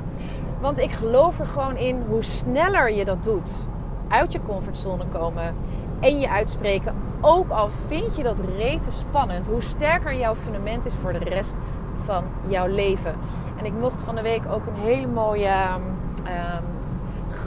Want 0.60 0.78
ik 0.78 0.92
geloof 0.92 1.40
er 1.40 1.46
gewoon 1.46 1.76
in 1.76 2.02
hoe 2.08 2.22
sneller 2.22 2.92
je 2.92 3.04
dat 3.04 3.24
doet. 3.24 3.66
Uit 4.08 4.32
je 4.32 4.42
comfortzone 4.42 5.06
komen 5.06 5.54
en 6.00 6.20
je 6.20 6.28
uitspreken. 6.28 6.94
Ook 7.20 7.50
al 7.50 7.68
vind 7.86 8.16
je 8.16 8.22
dat 8.22 8.40
rete 8.40 8.90
spannend, 8.90 9.48
hoe 9.48 9.62
sterker 9.62 10.14
jouw 10.14 10.34
fundament 10.34 10.84
is 10.84 10.94
voor 10.94 11.12
de 11.12 11.18
rest 11.18 11.56
van 11.94 12.24
jouw 12.48 12.66
leven. 12.66 13.14
En 13.58 13.64
ik 13.64 13.72
mocht 13.72 14.02
van 14.02 14.14
de 14.14 14.22
week 14.22 14.42
ook 14.50 14.66
een 14.66 14.82
hele 14.82 15.06
mooie 15.06 15.52
um, 15.76 15.82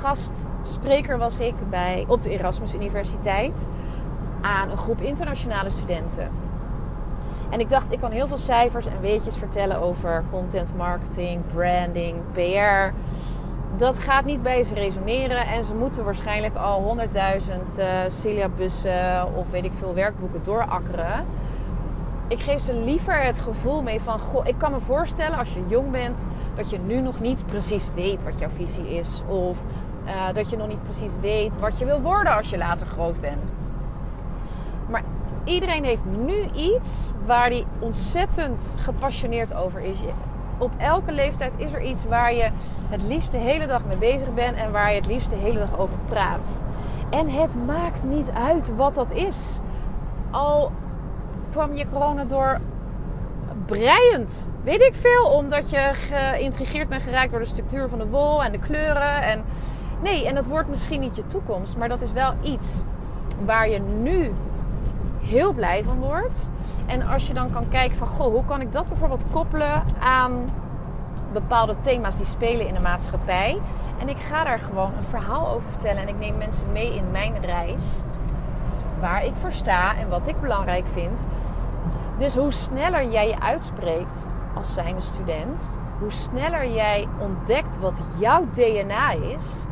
gastspreker 0.08 1.18
was 1.18 1.40
ik 1.40 1.70
bij 1.70 2.06
op 2.08 2.22
de 2.22 2.30
Erasmus 2.30 2.74
Universiteit 2.74 3.70
aan 4.42 4.70
een 4.70 4.78
groep 4.78 5.02
internationale 5.02 5.70
studenten. 5.70 6.30
En 7.50 7.60
ik 7.60 7.70
dacht, 7.70 7.92
ik 7.92 8.00
kan 8.00 8.12
heel 8.12 8.28
veel 8.28 8.38
cijfers 8.38 8.86
en 8.86 9.02
weetjes 9.02 9.38
vertellen 9.38 9.82
over 9.82 10.24
content 10.32 10.76
marketing, 10.76 11.42
branding, 11.54 12.16
PR. 12.32 12.94
Dat 13.76 14.00
gaat 14.00 14.26
niet 14.26 14.44
bij 14.44 14.64
ze 14.64 14.74
resoneren 14.74 15.48
en 15.48 15.64
ze 15.64 15.76
moeten 15.76 16.04
waarschijnlijk 16.04 16.56
al 16.56 16.98
100.000 16.98 17.80
uh, 17.80 17.86
syllabussen 18.08 19.36
of 19.36 19.50
weet 19.50 19.66
ik 19.66 19.74
veel 19.74 19.94
werkboeken 19.94 20.44
doorakkeren. 20.44 21.26
Ik 22.28 22.40
geef 22.40 22.62
ze 22.62 22.74
liever 22.74 23.24
het 23.24 23.40
gevoel 23.40 23.82
mee 23.82 24.02
van: 24.02 24.20
Goh, 24.20 24.48
ik 24.48 24.58
kan 24.58 24.72
me 24.72 24.80
voorstellen 24.80 25.38
als 25.38 25.54
je 25.54 25.64
jong 25.68 25.92
bent 25.92 26.28
dat 26.56 26.70
je 26.70 26.80
nu 26.80 27.00
nog 27.02 27.20
niet 27.20 27.46
precies 27.46 27.90
weet 27.96 28.24
wat 28.24 28.40
jouw 28.40 28.50
visie 28.50 28.96
is. 28.96 29.24
Of 29.28 29.58
uh, 30.08 30.34
dat 30.34 30.50
je 30.50 30.58
nog 30.58 30.68
niet 30.68 30.84
precies 30.84 31.12
weet 31.22 31.60
wat 31.60 31.80
je 31.80 31.86
wil 31.86 32.02
worden 32.02 32.36
als 32.36 32.50
je 32.50 32.58
later 32.58 32.88
groot 32.88 33.22
bent. 33.22 33.42
Maar 34.90 35.04
iedereen 35.44 35.84
heeft 35.84 36.06
nu 36.06 36.44
iets 36.56 37.12
waar 37.26 37.50
hij 37.50 37.66
ontzettend 37.80 38.76
gepassioneerd 38.80 39.54
over 39.54 39.82
is. 39.82 40.00
Op 40.58 40.72
elke 40.78 41.12
leeftijd 41.12 41.54
is 41.58 41.74
er 41.74 41.82
iets 41.82 42.06
waar 42.06 42.34
je 42.34 42.50
het 42.90 43.04
liefst 43.04 43.32
de 43.32 43.38
hele 43.38 43.68
dag 43.68 43.86
mee 43.86 43.98
bezig 43.98 44.34
bent 44.34 44.56
en 44.56 44.72
waar 44.72 44.90
je 44.90 44.96
het 44.96 45.08
liefst 45.08 45.30
de 45.30 45.36
hele 45.36 45.60
dag 45.60 45.78
over 45.78 45.98
praat. 46.06 46.62
En 47.10 47.30
het 47.30 47.66
maakt 47.66 48.04
niet 48.04 48.32
uit 48.34 48.76
wat 48.76 48.94
dat 48.94 49.12
is. 49.12 49.60
Al 50.32 50.72
kwam 51.52 51.74
je 51.74 51.88
corona 51.90 52.24
door 52.24 52.60
breiend, 53.66 54.52
weet 54.64 54.82
ik 54.82 54.94
veel, 54.94 55.26
omdat 55.26 55.70
je 55.70 55.92
geïntrigeerd 55.94 56.90
bent 56.90 57.04
geraakt 57.04 57.32
door 57.32 57.40
de 57.40 57.46
structuur 57.46 57.90
van 57.90 58.00
de 58.00 58.08
wol 58.08 58.44
en 58.44 58.52
de 58.52 58.60
kleuren. 58.60 59.22
En 59.22 59.44
nee, 60.02 60.28
en 60.28 60.36
dat 60.36 60.48
wordt 60.48 60.70
misschien 60.70 61.00
niet 61.00 61.16
je 61.16 61.28
toekomst, 61.28 61.78
maar 61.78 61.90
dat 61.90 62.02
is 62.02 62.12
wel 62.12 62.34
iets 62.42 62.84
waar 63.46 63.70
je 63.70 63.80
nu 63.80 64.34
heel 65.22 65.54
blij 65.54 65.84
van 65.84 66.00
wordt. 66.00 66.52
En 66.86 67.02
als 67.02 67.28
je 67.28 67.34
dan 67.34 67.52
kan 67.52 67.70
kijken 67.70 67.98
van, 67.98 68.08
goh, 68.08 68.34
hoe 68.34 68.46
kan 68.46 68.62
ik 68.62 68.72
dat 68.72 68.88
bijvoorbeeld 68.88 69.26
koppelen 69.32 69.84
aan 70.00 70.50
bepaalde 71.34 71.80
thema's 71.80 72.18
die 72.18 72.26
spelen 72.26 72.68
in 72.68 72.74
de 72.74 72.80
maatschappij. 72.80 73.62
En 74.00 74.10
ik 74.10 74.18
ga 74.18 74.44
daar 74.44 74.60
gewoon 74.60 74.94
een 74.98 75.04
verhaal 75.04 75.48
over 75.48 75.70
vertellen 75.72 76.02
en 76.02 76.08
ik 76.08 76.20
neem 76.20 76.38
mensen 76.38 76.72
mee 76.72 76.96
in 76.96 77.12
mijn 77.12 77.46
reis. 77.46 78.04
Waar 79.00 79.26
ik 79.26 79.34
voor 79.36 79.52
sta 79.52 79.96
en 79.96 80.10
wat 80.10 80.28
ik 80.28 80.42
belangrijk 80.42 80.88
vind. 80.88 81.28
Dus 82.18 82.36
hoe 82.36 82.52
sneller 82.52 83.10
jij 83.10 83.28
je 83.28 83.40
uitspreekt, 83.40 84.28
als 84.56 84.74
zijnde 84.74 85.02
student, 85.02 85.80
hoe 86.00 86.12
sneller 86.12 86.72
jij 86.72 87.08
ontdekt 87.20 87.80
wat 87.80 88.02
jouw 88.20 88.48
DNA 88.52 89.12
is, 89.12 89.66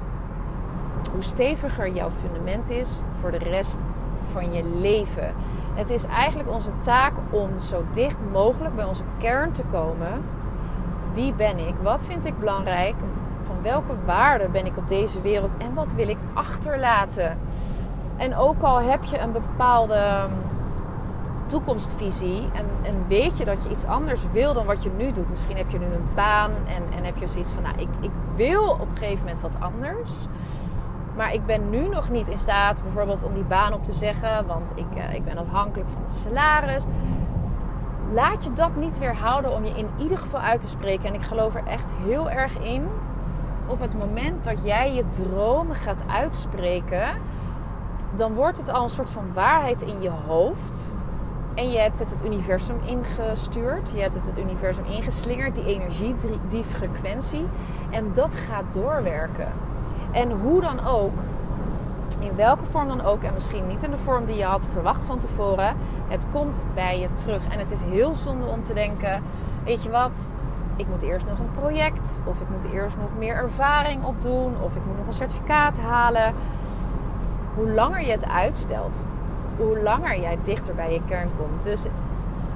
hoe 1.15 1.24
steviger 1.24 1.89
jouw 1.89 2.10
fundament 2.10 2.69
is 2.69 3.01
voor 3.19 3.31
de 3.31 3.38
rest 3.38 3.84
van 4.31 4.53
je 4.53 4.63
leven. 4.63 5.34
Het 5.74 5.89
is 5.89 6.05
eigenlijk 6.05 6.51
onze 6.51 6.72
taak 6.79 7.13
om 7.29 7.60
zo 7.60 7.84
dicht 7.91 8.17
mogelijk 8.31 8.75
bij 8.75 8.86
onze 8.86 9.03
kern 9.19 9.51
te 9.51 9.63
komen. 9.63 10.24
Wie 11.13 11.34
ben 11.34 11.57
ik? 11.57 11.74
Wat 11.81 12.05
vind 12.05 12.25
ik 12.25 12.39
belangrijk? 12.39 12.95
Van 13.41 13.55
welke 13.62 13.93
waarden 14.05 14.51
ben 14.51 14.65
ik 14.65 14.77
op 14.77 14.88
deze 14.88 15.22
wereld 15.22 15.57
en 15.57 15.74
wat 15.74 15.93
wil 15.93 16.07
ik 16.07 16.17
achterlaten? 16.34 17.38
En 18.17 18.36
ook 18.36 18.62
al 18.62 18.81
heb 18.81 19.03
je 19.03 19.19
een 19.19 19.31
bepaalde 19.31 20.27
toekomstvisie 21.45 22.50
en, 22.53 22.65
en, 22.84 23.07
weet 23.07 23.38
je 23.38 23.45
dat 23.45 23.63
je 23.63 23.69
iets 23.69 23.86
anders 23.86 24.22
wil 24.31 24.53
dan 24.53 24.65
wat 24.65 24.84
je 24.84 24.91
nu 24.98 25.12
doet. 25.12 25.29
Misschien 25.29 25.57
heb 25.57 25.69
je 25.69 25.79
nu 25.79 25.86
een 25.86 26.07
baan 26.15 26.51
en, 26.51 26.98
en 26.98 27.03
heb 27.03 27.17
je 27.17 27.27
zoiets 27.27 27.51
van, 27.51 27.63
nou, 27.63 27.75
ik, 27.77 27.88
ik 28.00 28.12
wil 28.36 28.69
op 28.69 28.89
een 28.89 28.98
gegeven 28.98 29.25
moment 29.25 29.41
wat 29.41 29.60
anders. 29.60 30.27
Maar 31.15 31.34
ik 31.34 31.45
ben 31.45 31.69
nu 31.69 31.88
nog 31.88 32.10
niet 32.10 32.27
in 32.27 32.38
staat 32.38 32.84
bijvoorbeeld 32.84 33.24
om 33.24 33.34
die 33.34 33.43
baan 33.43 33.74
op 33.74 33.84
te 33.84 33.93
zeggen, 33.93 34.48
want 34.48 34.72
ik, 34.75 34.86
uh, 34.98 35.13
ik 35.13 35.25
ben 35.25 35.38
afhankelijk 35.38 35.89
van 35.89 36.01
het 36.01 36.12
salaris. 36.12 36.86
Laat 38.12 38.43
je 38.43 38.53
dat 38.53 38.75
niet 38.75 38.98
weerhouden 38.98 39.51
om 39.53 39.65
je 39.65 39.77
in 39.77 39.89
ieder 39.98 40.17
geval 40.17 40.39
uit 40.39 40.62
te 40.62 40.67
spreken. 40.67 41.05
En 41.05 41.13
ik 41.13 41.22
geloof 41.22 41.55
er 41.55 41.65
echt 41.65 41.93
heel 42.03 42.29
erg 42.29 42.57
in. 42.57 42.88
Op 43.67 43.79
het 43.79 43.98
moment 44.00 44.43
dat 44.43 44.63
jij 44.63 44.93
je 44.93 45.10
dromen 45.10 45.75
gaat 45.75 46.03
uitspreken, 46.07 47.07
dan 48.15 48.34
wordt 48.34 48.57
het 48.57 48.69
al 48.69 48.84
een 48.84 48.89
soort 48.89 49.10
van 49.10 49.34
waarheid 49.34 49.81
in 49.81 50.01
je 50.01 50.12
hoofd. 50.27 50.95
En 51.55 51.69
je 51.69 51.77
hebt 51.77 52.00
het 52.00 52.12
het 52.12 52.25
universum 52.25 52.79
ingestuurd. 52.86 53.91
Je 53.91 54.01
hebt 54.01 54.15
het 54.15 54.25
het 54.25 54.39
universum 54.39 54.86
ingeslingerd. 54.86 55.55
Die 55.55 55.65
energie, 55.65 56.15
die 56.48 56.63
frequentie. 56.63 57.45
En 57.89 58.13
dat 58.13 58.36
gaat 58.36 58.74
doorwerken. 58.74 59.64
En 60.15 60.31
hoe 60.31 60.62
dan 60.62 60.86
ook, 60.86 61.19
in 62.19 62.36
welke 62.36 62.65
vorm 62.65 62.88
dan 62.88 63.01
ook, 63.01 63.24
en 63.24 63.34
misschien 63.34 63.67
niet 63.67 63.84
in 63.84 63.91
de 63.91 63.98
vorm 63.98 64.25
die 64.25 64.36
je 64.36 64.43
had 64.43 64.67
verwacht 64.72 65.05
van 65.05 65.17
tevoren, 65.17 65.75
het 66.07 66.27
komt 66.31 66.65
bij 66.74 67.00
je 67.00 67.13
terug. 67.13 67.48
En 67.48 67.60
het 67.60 67.72
is 67.72 67.81
heel 67.81 68.15
zonde 68.15 68.45
om 68.45 68.63
te 68.63 68.74
denken: 68.74 69.24
weet 69.63 69.84
je 69.84 69.89
wat, 69.89 70.31
ik 70.75 70.88
moet 70.88 71.01
eerst 71.01 71.25
nog 71.25 71.39
een 71.39 71.51
project, 71.51 72.22
of 72.25 72.41
ik 72.41 72.50
moet 72.50 72.72
eerst 72.72 72.98
nog 72.98 73.10
meer 73.17 73.36
ervaring 73.36 74.03
opdoen, 74.03 74.53
of 74.62 74.75
ik 74.75 74.86
moet 74.86 74.98
nog 74.98 75.05
een 75.05 75.13
certificaat 75.13 75.79
halen. 75.79 76.34
Hoe 77.55 77.69
langer 77.69 78.01
je 78.01 78.12
het 78.12 78.25
uitstelt, 78.25 79.01
hoe 79.57 79.79
langer 79.79 80.19
jij 80.19 80.38
dichter 80.43 80.75
bij 80.75 80.93
je 80.93 81.01
kern 81.05 81.29
komt. 81.38 81.63
Dus 81.63 81.86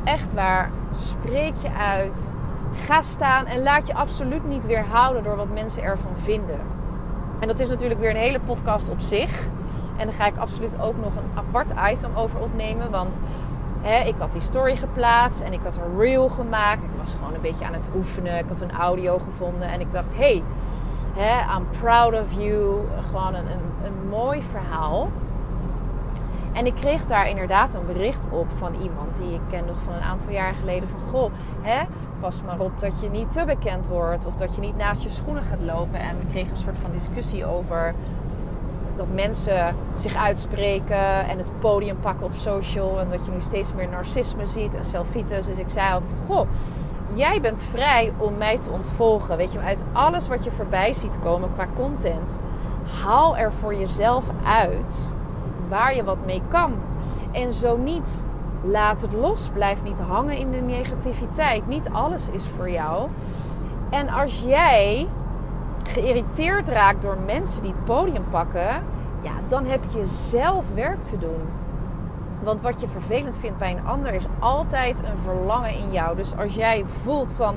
echt 0.04 0.34
waar, 0.34 0.72
spreek 0.90 1.56
je 1.56 1.72
uit. 1.72 2.32
Ga 2.74 3.02
staan 3.02 3.46
en 3.46 3.64
laat 3.64 3.88
je 3.88 3.94
absoluut 3.96 4.48
niet 4.48 4.66
weerhouden 4.66 5.24
door 5.24 5.36
wat 5.36 5.54
mensen 5.54 5.84
ervan 5.84 6.18
vinden. 6.18 6.78
En 7.40 7.48
dat 7.48 7.60
is 7.60 7.70
natuurlijk 7.70 8.00
weer 8.00 8.10
een 8.10 8.16
hele 8.16 8.40
podcast 8.40 8.90
op 8.90 9.00
zich. 9.00 9.50
En 9.98 10.06
daar 10.06 10.16
ga 10.16 10.26
ik 10.26 10.38
absoluut 10.38 10.82
ook 10.82 10.96
nog 10.98 11.16
een 11.16 11.38
apart 11.38 11.72
item 11.92 12.16
over 12.16 12.40
opnemen. 12.40 12.92
Want 12.92 13.22
hè, 13.82 14.08
ik 14.08 14.16
had 14.18 14.32
die 14.32 14.42
story 14.42 14.76
geplaatst 14.76 15.42
en 15.42 15.54
ik 15.54 15.60
had 15.64 15.78
een 15.78 15.98
reel 15.98 16.30
gemaakt. 16.30 16.84
Ik 16.84 16.90
was 16.98 17.14
gewoon 17.14 17.34
een 17.34 17.42
beetje 17.42 17.66
aan 17.66 17.74
het 17.74 17.90
oefenen. 17.96 18.38
Ik 18.38 18.46
had 18.48 18.62
een 18.62 18.72
audio 18.72 19.20
gevonden 19.20 19.68
en 19.68 19.80
ik 19.80 19.92
dacht: 19.92 20.16
hey, 20.16 20.44
I'm 21.58 21.68
proud 21.82 22.14
of 22.14 22.32
you. 22.34 22.80
Gewoon 23.10 23.34
een 23.36 24.08
mooi 24.10 24.44
verhaal. 24.44 25.10
En 26.54 26.66
ik 26.66 26.76
kreeg 26.76 27.06
daar 27.06 27.30
inderdaad 27.30 27.74
een 27.74 27.86
bericht 27.86 28.30
op 28.30 28.50
van 28.50 28.74
iemand 28.82 29.16
die 29.16 29.34
ik 29.34 29.42
ken 29.50 29.66
nog 29.66 29.78
van 29.84 29.94
een 29.94 30.02
aantal 30.02 30.30
jaar 30.30 30.54
geleden. 30.54 30.90
Van 30.90 31.00
goh, 31.00 31.32
hè, 31.62 31.84
pas 32.20 32.42
maar 32.44 32.60
op 32.60 32.80
dat 32.80 33.02
je 33.02 33.10
niet 33.10 33.32
te 33.32 33.46
bekend 33.46 33.88
wordt 33.88 34.26
of 34.26 34.36
dat 34.36 34.56
je 34.56 34.62
niet 34.62 34.78
naast 34.78 35.04
je 35.04 35.10
schoenen 35.10 35.44
gaat 35.44 35.62
lopen. 35.62 36.00
En 36.00 36.18
we 36.20 36.26
kregen 36.26 36.50
een 36.50 36.58
soort 36.58 36.80
van 36.80 36.92
discussie 36.92 37.46
over 37.46 37.96
dat 38.96 39.08
mensen 39.14 39.76
zich 39.96 40.16
uitspreken 40.16 41.28
en 41.28 41.38
het 41.38 41.52
podium 41.60 42.00
pakken 42.00 42.26
op 42.26 42.34
social. 42.34 43.00
En 43.00 43.10
dat 43.10 43.26
je 43.26 43.32
nu 43.32 43.42
steeds 43.42 43.74
meer 43.74 43.90
narcisme 43.90 44.46
ziet 44.46 44.76
en 44.76 44.86
selfies. 44.86 45.28
Dus 45.46 45.58
ik 45.58 45.70
zei 45.70 45.96
ook 45.96 46.04
van 46.06 46.36
goh, 46.36 46.48
jij 47.14 47.42
bent 47.42 47.64
vrij 47.64 48.14
om 48.18 48.38
mij 48.38 48.58
te 48.58 48.70
ontvolgen. 48.70 49.38
Weet 49.38 49.52
je, 49.52 49.60
uit 49.60 49.84
alles 49.94 50.28
wat 50.28 50.44
je 50.44 50.52
voorbij 50.52 50.94
ziet 50.94 51.20
komen 51.20 51.54
qua 51.54 51.68
content, 51.76 52.42
haal 53.04 53.38
er 53.38 53.54
voor 53.54 53.76
jezelf 53.76 54.26
uit 54.46 55.14
waar 55.70 55.96
je 55.96 56.04
wat 56.04 56.26
mee 56.26 56.42
kan. 56.50 56.74
En 57.32 57.54
zo 57.54 57.78
niet, 57.78 58.26
laat 58.62 59.02
het 59.02 59.14
los. 59.14 59.50
Blijf 59.54 59.84
niet 59.84 60.00
hangen 60.00 60.38
in 60.38 60.52
de 60.52 60.58
negativiteit. 60.58 61.68
Niet 61.68 61.90
alles 61.92 62.30
is 62.30 62.48
voor 62.48 62.70
jou. 62.70 63.10
En 63.90 64.10
als 64.10 64.42
jij 64.42 65.08
geïrriteerd 65.84 66.68
raakt 66.68 67.02
door 67.02 67.18
mensen 67.26 67.62
die 67.62 67.72
het 67.72 67.84
podium 67.84 68.24
pakken, 68.30 68.84
ja, 69.22 69.32
dan 69.48 69.66
heb 69.66 69.84
je 69.94 70.06
zelf 70.06 70.74
werk 70.74 71.04
te 71.04 71.18
doen. 71.18 71.42
Want 72.44 72.62
wat 72.62 72.82
je 72.82 72.88
vervelend 72.88 73.38
vindt 73.40 73.58
bij 73.58 73.72
een 73.72 73.86
ander 73.86 74.14
is 74.14 74.26
altijd 74.40 75.00
een 75.00 75.18
verlangen 75.18 75.74
in 75.74 75.92
jou. 75.92 76.16
Dus 76.16 76.38
als 76.38 76.56
jij 76.56 76.86
voelt 76.86 77.34
van, 77.34 77.56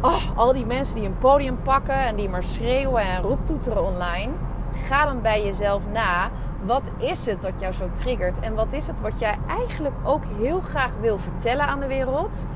oh, 0.00 0.36
al 0.36 0.52
die 0.52 0.66
mensen 0.66 0.94
die 0.94 1.04
een 1.04 1.18
podium 1.18 1.58
pakken 1.62 2.06
en 2.06 2.16
die 2.16 2.28
maar 2.28 2.42
schreeuwen 2.42 3.02
en 3.02 3.22
roeptoeteren 3.22 3.84
online, 3.84 4.32
ga 4.80 5.04
dan 5.04 5.22
bij 5.22 5.44
jezelf 5.44 5.88
na 5.92 6.30
wat 6.62 6.90
is 6.96 7.26
het 7.26 7.42
dat 7.42 7.60
jou 7.60 7.72
zo 7.72 7.88
triggert? 7.92 8.38
En 8.38 8.54
wat 8.54 8.72
is 8.72 8.86
het 8.86 9.00
wat 9.00 9.18
jij 9.18 9.38
eigenlijk 9.48 9.96
ook 10.02 10.22
heel 10.38 10.60
graag 10.60 10.92
wil 11.00 11.18
vertellen 11.18 11.66
aan 11.66 11.80
de 11.80 11.86
wereld, 11.86 12.46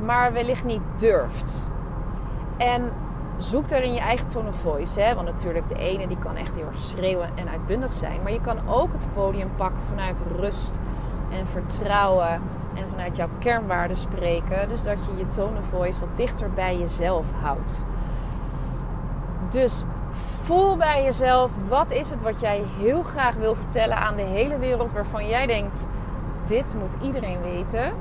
maar 0.00 0.32
wellicht 0.32 0.64
niet 0.64 0.82
durft? 0.96 1.68
En 2.56 2.92
zoek 3.36 3.68
daar 3.68 3.82
in 3.82 3.92
je 3.92 4.00
eigen 4.00 4.28
tone 4.28 4.48
of 4.48 4.56
voice. 4.56 5.00
Hè? 5.00 5.14
Want 5.14 5.26
natuurlijk, 5.26 5.68
de 5.68 5.78
ene 5.78 6.06
die 6.06 6.18
kan 6.18 6.36
echt 6.36 6.56
heel 6.56 6.66
erg 6.66 6.78
schreeuwen 6.78 7.28
en 7.34 7.48
uitbundig 7.48 7.92
zijn. 7.92 8.22
Maar 8.22 8.32
je 8.32 8.40
kan 8.40 8.68
ook 8.68 8.92
het 8.92 9.08
podium 9.12 9.50
pakken 9.56 9.82
vanuit 9.82 10.22
rust 10.38 10.78
en 11.30 11.46
vertrouwen. 11.46 12.42
En 12.74 12.88
vanuit 12.88 13.16
jouw 13.16 13.28
kernwaarden 13.38 13.96
spreken. 13.96 14.68
Dus 14.68 14.82
dat 14.82 14.98
je 15.04 15.16
je 15.16 15.28
tone 15.28 15.58
of 15.58 15.64
voice 15.64 16.00
wat 16.00 16.16
dichter 16.16 16.50
bij 16.50 16.78
jezelf 16.78 17.26
houdt. 17.42 17.84
Dus 19.50 19.82
voel 20.46 20.76
bij 20.76 21.04
jezelf 21.04 21.52
wat 21.68 21.90
is 21.90 22.10
het 22.10 22.22
wat 22.22 22.40
jij 22.40 22.62
heel 22.78 23.02
graag 23.02 23.34
wil 23.34 23.54
vertellen 23.54 23.96
aan 23.96 24.16
de 24.16 24.22
hele 24.22 24.58
wereld 24.58 24.92
waarvan 24.92 25.28
jij 25.28 25.46
denkt 25.46 25.88
dit 26.44 26.74
moet 26.78 26.96
iedereen 27.02 27.40
weten. 27.42 27.92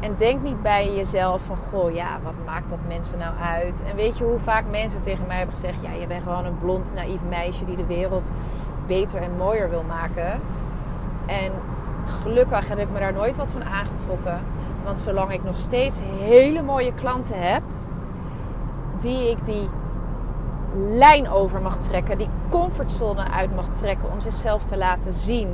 En 0.00 0.14
denk 0.16 0.42
niet 0.42 0.62
bij 0.62 0.94
jezelf 0.94 1.42
van 1.42 1.56
goh 1.56 1.94
ja 1.94 2.18
wat 2.22 2.34
maakt 2.44 2.68
dat 2.68 2.78
mensen 2.88 3.18
nou 3.18 3.36
uit. 3.38 3.82
En 3.82 3.96
weet 3.96 4.18
je 4.18 4.24
hoe 4.24 4.38
vaak 4.38 4.64
mensen 4.70 5.00
tegen 5.00 5.26
mij 5.26 5.36
hebben 5.36 5.54
gezegd 5.54 5.76
ja 5.80 5.92
je 5.92 6.06
bent 6.06 6.22
gewoon 6.22 6.44
een 6.44 6.58
blond 6.58 6.94
naïef 6.94 7.20
meisje 7.28 7.64
die 7.64 7.76
de 7.76 7.86
wereld 7.86 8.32
beter 8.86 9.22
en 9.22 9.36
mooier 9.36 9.70
wil 9.70 9.82
maken. 9.82 10.40
En 11.26 11.52
gelukkig 12.22 12.68
heb 12.68 12.78
ik 12.78 12.90
me 12.90 12.98
daar 12.98 13.12
nooit 13.12 13.36
wat 13.36 13.52
van 13.52 13.64
aangetrokken. 13.64 14.40
Want 14.84 14.98
zolang 14.98 15.32
ik 15.32 15.44
nog 15.44 15.56
steeds 15.56 16.00
hele 16.18 16.62
mooie 16.62 16.94
klanten 16.94 17.40
heb, 17.40 17.62
die 19.00 19.30
ik 19.30 19.44
die 19.44 19.68
lijn 20.74 21.28
over 21.28 21.60
mag 21.60 21.76
trekken, 21.76 22.18
die 22.18 22.28
comfortzone 22.50 23.30
uit 23.30 23.54
mag 23.54 23.68
trekken 23.68 24.12
om 24.12 24.20
zichzelf 24.20 24.64
te 24.64 24.76
laten 24.76 25.14
zien. 25.14 25.48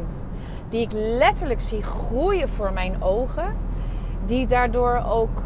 Die 0.69 0.81
ik 0.81 0.93
letterlijk 0.93 1.61
zie 1.61 1.83
groeien 1.83 2.49
voor 2.49 2.73
mijn 2.73 3.03
ogen, 3.03 3.57
die 4.25 4.47
daardoor 4.47 5.05
ook 5.09 5.43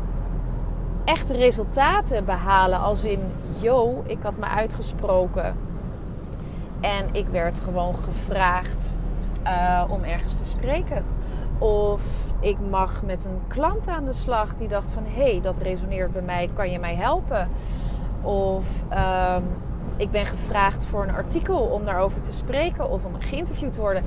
echt 1.04 1.30
resultaten 1.30 2.24
behalen. 2.24 2.78
Als 2.78 3.04
in, 3.04 3.20
yo, 3.60 4.02
ik 4.06 4.18
had 4.22 4.36
me 4.36 4.46
uitgesproken 4.46 5.56
en 6.80 7.08
ik 7.12 7.26
werd 7.26 7.60
gewoon 7.60 7.96
gevraagd 7.96 8.98
uh, 9.44 9.84
om 9.88 10.02
ergens 10.02 10.38
te 10.38 10.44
spreken. 10.44 11.04
Of 11.58 12.34
ik 12.40 12.56
mag 12.70 13.02
met 13.02 13.24
een 13.24 13.40
klant 13.48 13.88
aan 13.88 14.04
de 14.04 14.12
slag 14.12 14.54
die 14.54 14.68
dacht 14.68 14.92
van 14.92 15.02
hé, 15.06 15.30
hey, 15.30 15.40
dat 15.40 15.58
resoneert 15.58 16.12
bij 16.12 16.22
mij, 16.22 16.50
kan 16.54 16.70
je 16.70 16.78
mij 16.78 16.94
helpen? 16.94 17.48
Of 18.24 18.82
um, 18.92 19.44
ik 19.96 20.10
ben 20.10 20.26
gevraagd 20.26 20.86
voor 20.86 21.02
een 21.02 21.14
artikel 21.14 21.58
om 21.58 21.84
daarover 21.84 22.20
te 22.20 22.32
spreken 22.32 22.90
of 22.90 23.04
om 23.04 23.12
geïnterviewd 23.18 23.72
te 23.72 23.80
worden. 23.80 24.04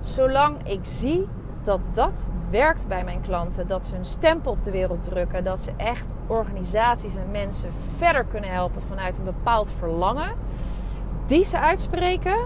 Zolang 0.00 0.56
ik 0.68 0.80
zie 0.82 1.26
dat 1.62 1.80
dat 1.92 2.28
werkt 2.50 2.88
bij 2.88 3.04
mijn 3.04 3.20
klanten, 3.20 3.66
dat 3.66 3.86
ze 3.86 3.96
een 3.96 4.04
stempel 4.04 4.52
op 4.52 4.62
de 4.62 4.70
wereld 4.70 5.02
drukken, 5.02 5.44
dat 5.44 5.60
ze 5.60 5.72
echt 5.76 6.06
organisaties 6.26 7.16
en 7.16 7.30
mensen 7.30 7.70
verder 7.96 8.24
kunnen 8.24 8.50
helpen 8.50 8.82
vanuit 8.82 9.18
een 9.18 9.24
bepaald 9.24 9.72
verlangen, 9.72 10.32
die 11.26 11.44
ze 11.44 11.60
uitspreken, 11.60 12.36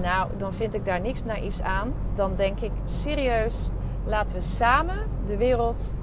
nou, 0.00 0.30
dan 0.36 0.52
vind 0.52 0.74
ik 0.74 0.84
daar 0.84 1.00
niks 1.00 1.24
naïefs 1.24 1.62
aan. 1.62 1.92
Dan 2.14 2.34
denk 2.34 2.60
ik 2.60 2.72
serieus, 2.84 3.70
laten 4.04 4.36
we 4.36 4.42
samen 4.42 4.96
de 5.26 5.36
wereld 5.36 5.94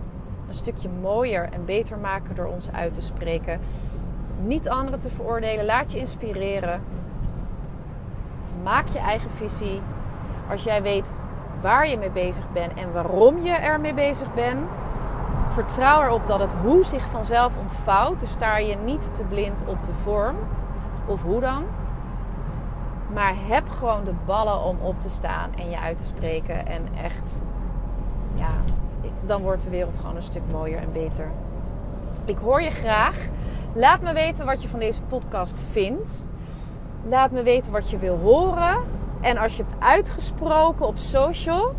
een 0.48 0.54
stukje 0.54 0.90
mooier 1.02 1.50
en 1.52 1.66
beter 1.66 1.98
maken 1.98 2.36
door 2.36 2.46
ons 2.46 2.72
uit 2.72 2.94
te 2.94 3.02
spreken 3.02 3.60
niet 4.46 4.70
anderen 4.70 5.00
te 5.00 5.10
veroordelen. 5.10 5.66
Laat 5.66 5.92
je 5.92 6.00
inspireren. 6.00 6.84
Maak 8.64 8.88
je 8.88 9.00
eigen 9.00 9.30
visie. 9.30 9.82
Als 10.50 10.64
jij 10.64 10.82
weet 10.82 11.12
waar 11.62 11.88
je 11.88 11.98
mee 11.98 12.12
bezig 12.12 12.52
bent 12.52 12.74
en 12.74 12.92
waarom 12.92 13.42
je 13.42 13.52
ermee 13.52 13.94
bezig 13.94 14.34
bent, 14.34 14.60
vertrouw 15.48 16.02
erop 16.02 16.28
dat 16.28 16.40
het 16.40 16.54
hoe 16.54 16.86
zich 16.86 17.04
vanzelf 17.04 17.58
ontvouwt. 17.58 18.20
Dus 18.20 18.32
sta 18.32 18.58
je 18.58 18.76
niet 18.76 19.16
te 19.16 19.24
blind 19.24 19.64
op 19.68 19.84
de 19.84 19.94
vorm 19.94 20.36
of 21.06 21.24
hoe 21.24 21.40
dan. 21.40 21.64
Maar 23.14 23.34
heb 23.48 23.70
gewoon 23.70 24.04
de 24.04 24.14
ballen 24.26 24.64
om 24.64 24.78
op 24.82 25.02
te 25.02 25.10
staan 25.10 25.50
en 25.56 25.70
je 25.70 25.80
uit 25.80 25.98
te 25.98 26.04
spreken. 26.04 26.68
En 26.68 26.88
echt, 27.04 27.42
ja, 28.34 28.52
dan 29.26 29.42
wordt 29.42 29.64
de 29.64 29.70
wereld 29.70 29.98
gewoon 29.98 30.16
een 30.16 30.22
stuk 30.22 30.44
mooier 30.52 30.78
en 30.78 30.92
beter. 30.92 31.32
Ik 32.26 32.38
hoor 32.38 32.62
je 32.62 32.70
graag. 32.70 33.30
Laat 33.74 34.02
me 34.02 34.14
weten 34.14 34.46
wat 34.46 34.62
je 34.62 34.70
van 34.70 34.80
deze 34.80 35.02
podcast 35.02 35.64
vindt. 35.72 36.32
Laat 37.04 37.32
me 37.32 37.44
weten 37.44 37.72
wat 37.72 37.90
je 37.90 37.98
wil 37.98 38.18
horen. 38.18 38.84
En 39.22 39.38
als 39.38 39.58
je 39.58 39.64
hebt 39.64 39.76
uitgesproken 39.80 40.86
op 40.86 40.98
social 40.98 41.76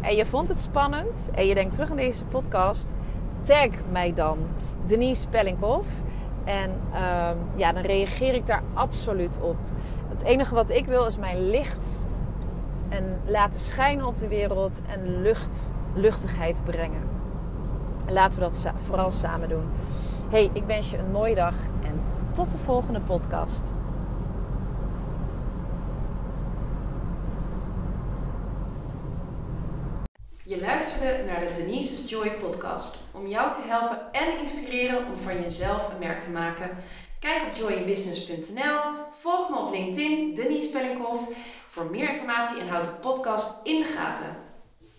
en 0.00 0.16
je 0.16 0.26
vond 0.26 0.48
het 0.48 0.60
spannend 0.60 1.30
en 1.34 1.46
je 1.46 1.54
denkt 1.54 1.72
terug 1.72 1.90
aan 1.90 1.96
deze 1.96 2.24
podcast, 2.24 2.94
tag 3.40 3.68
mij 3.90 4.12
dan, 4.12 4.38
Denise 4.84 5.20
Spellinghoff. 5.20 5.88
En 6.44 6.70
um, 6.70 7.38
ja, 7.54 7.72
dan 7.72 7.82
reageer 7.82 8.34
ik 8.34 8.46
daar 8.46 8.62
absoluut 8.74 9.38
op. 9.40 9.56
Het 10.08 10.22
enige 10.22 10.54
wat 10.54 10.70
ik 10.70 10.86
wil 10.86 11.06
is 11.06 11.18
mijn 11.18 11.50
licht 11.50 12.04
en 12.88 13.20
laten 13.24 13.60
schijnen 13.60 14.06
op 14.06 14.18
de 14.18 14.28
wereld 14.28 14.80
en 14.86 15.22
lucht, 15.22 15.72
luchtigheid 15.94 16.64
brengen. 16.64 17.02
Laten 18.08 18.38
we 18.38 18.44
dat 18.44 18.72
vooral 18.86 19.10
samen 19.10 19.48
doen. 19.48 19.70
Hey, 20.30 20.50
ik 20.52 20.64
wens 20.64 20.90
je 20.90 20.98
een 20.98 21.10
mooie 21.10 21.34
dag 21.34 21.54
en 21.82 22.00
tot 22.32 22.50
de 22.50 22.58
volgende 22.58 23.00
podcast. 23.00 23.72
Je 30.42 30.60
luisterde 30.60 31.24
naar 31.24 31.40
de 31.40 31.52
Denise's 31.56 32.10
Joy 32.10 32.30
podcast 32.30 32.98
om 33.12 33.26
jou 33.26 33.52
te 33.52 33.60
helpen 33.64 34.12
en 34.12 34.38
inspireren 34.38 35.06
om 35.06 35.16
van 35.16 35.40
jezelf 35.40 35.92
een 35.92 35.98
merk 35.98 36.20
te 36.20 36.30
maken. 36.30 36.70
Kijk 37.20 37.42
op 37.42 37.54
joyinbusiness.nl, 37.54 38.80
volg 39.10 39.50
me 39.50 39.58
op 39.58 39.70
LinkedIn, 39.70 40.34
Denise 40.34 40.68
Pellinghoff, 40.68 41.22
voor 41.68 41.90
meer 41.90 42.10
informatie 42.10 42.60
en 42.60 42.68
houd 42.68 42.84
de 42.84 42.90
podcast 42.90 43.60
in 43.62 43.78
de 43.78 43.84
gaten. 43.84 44.45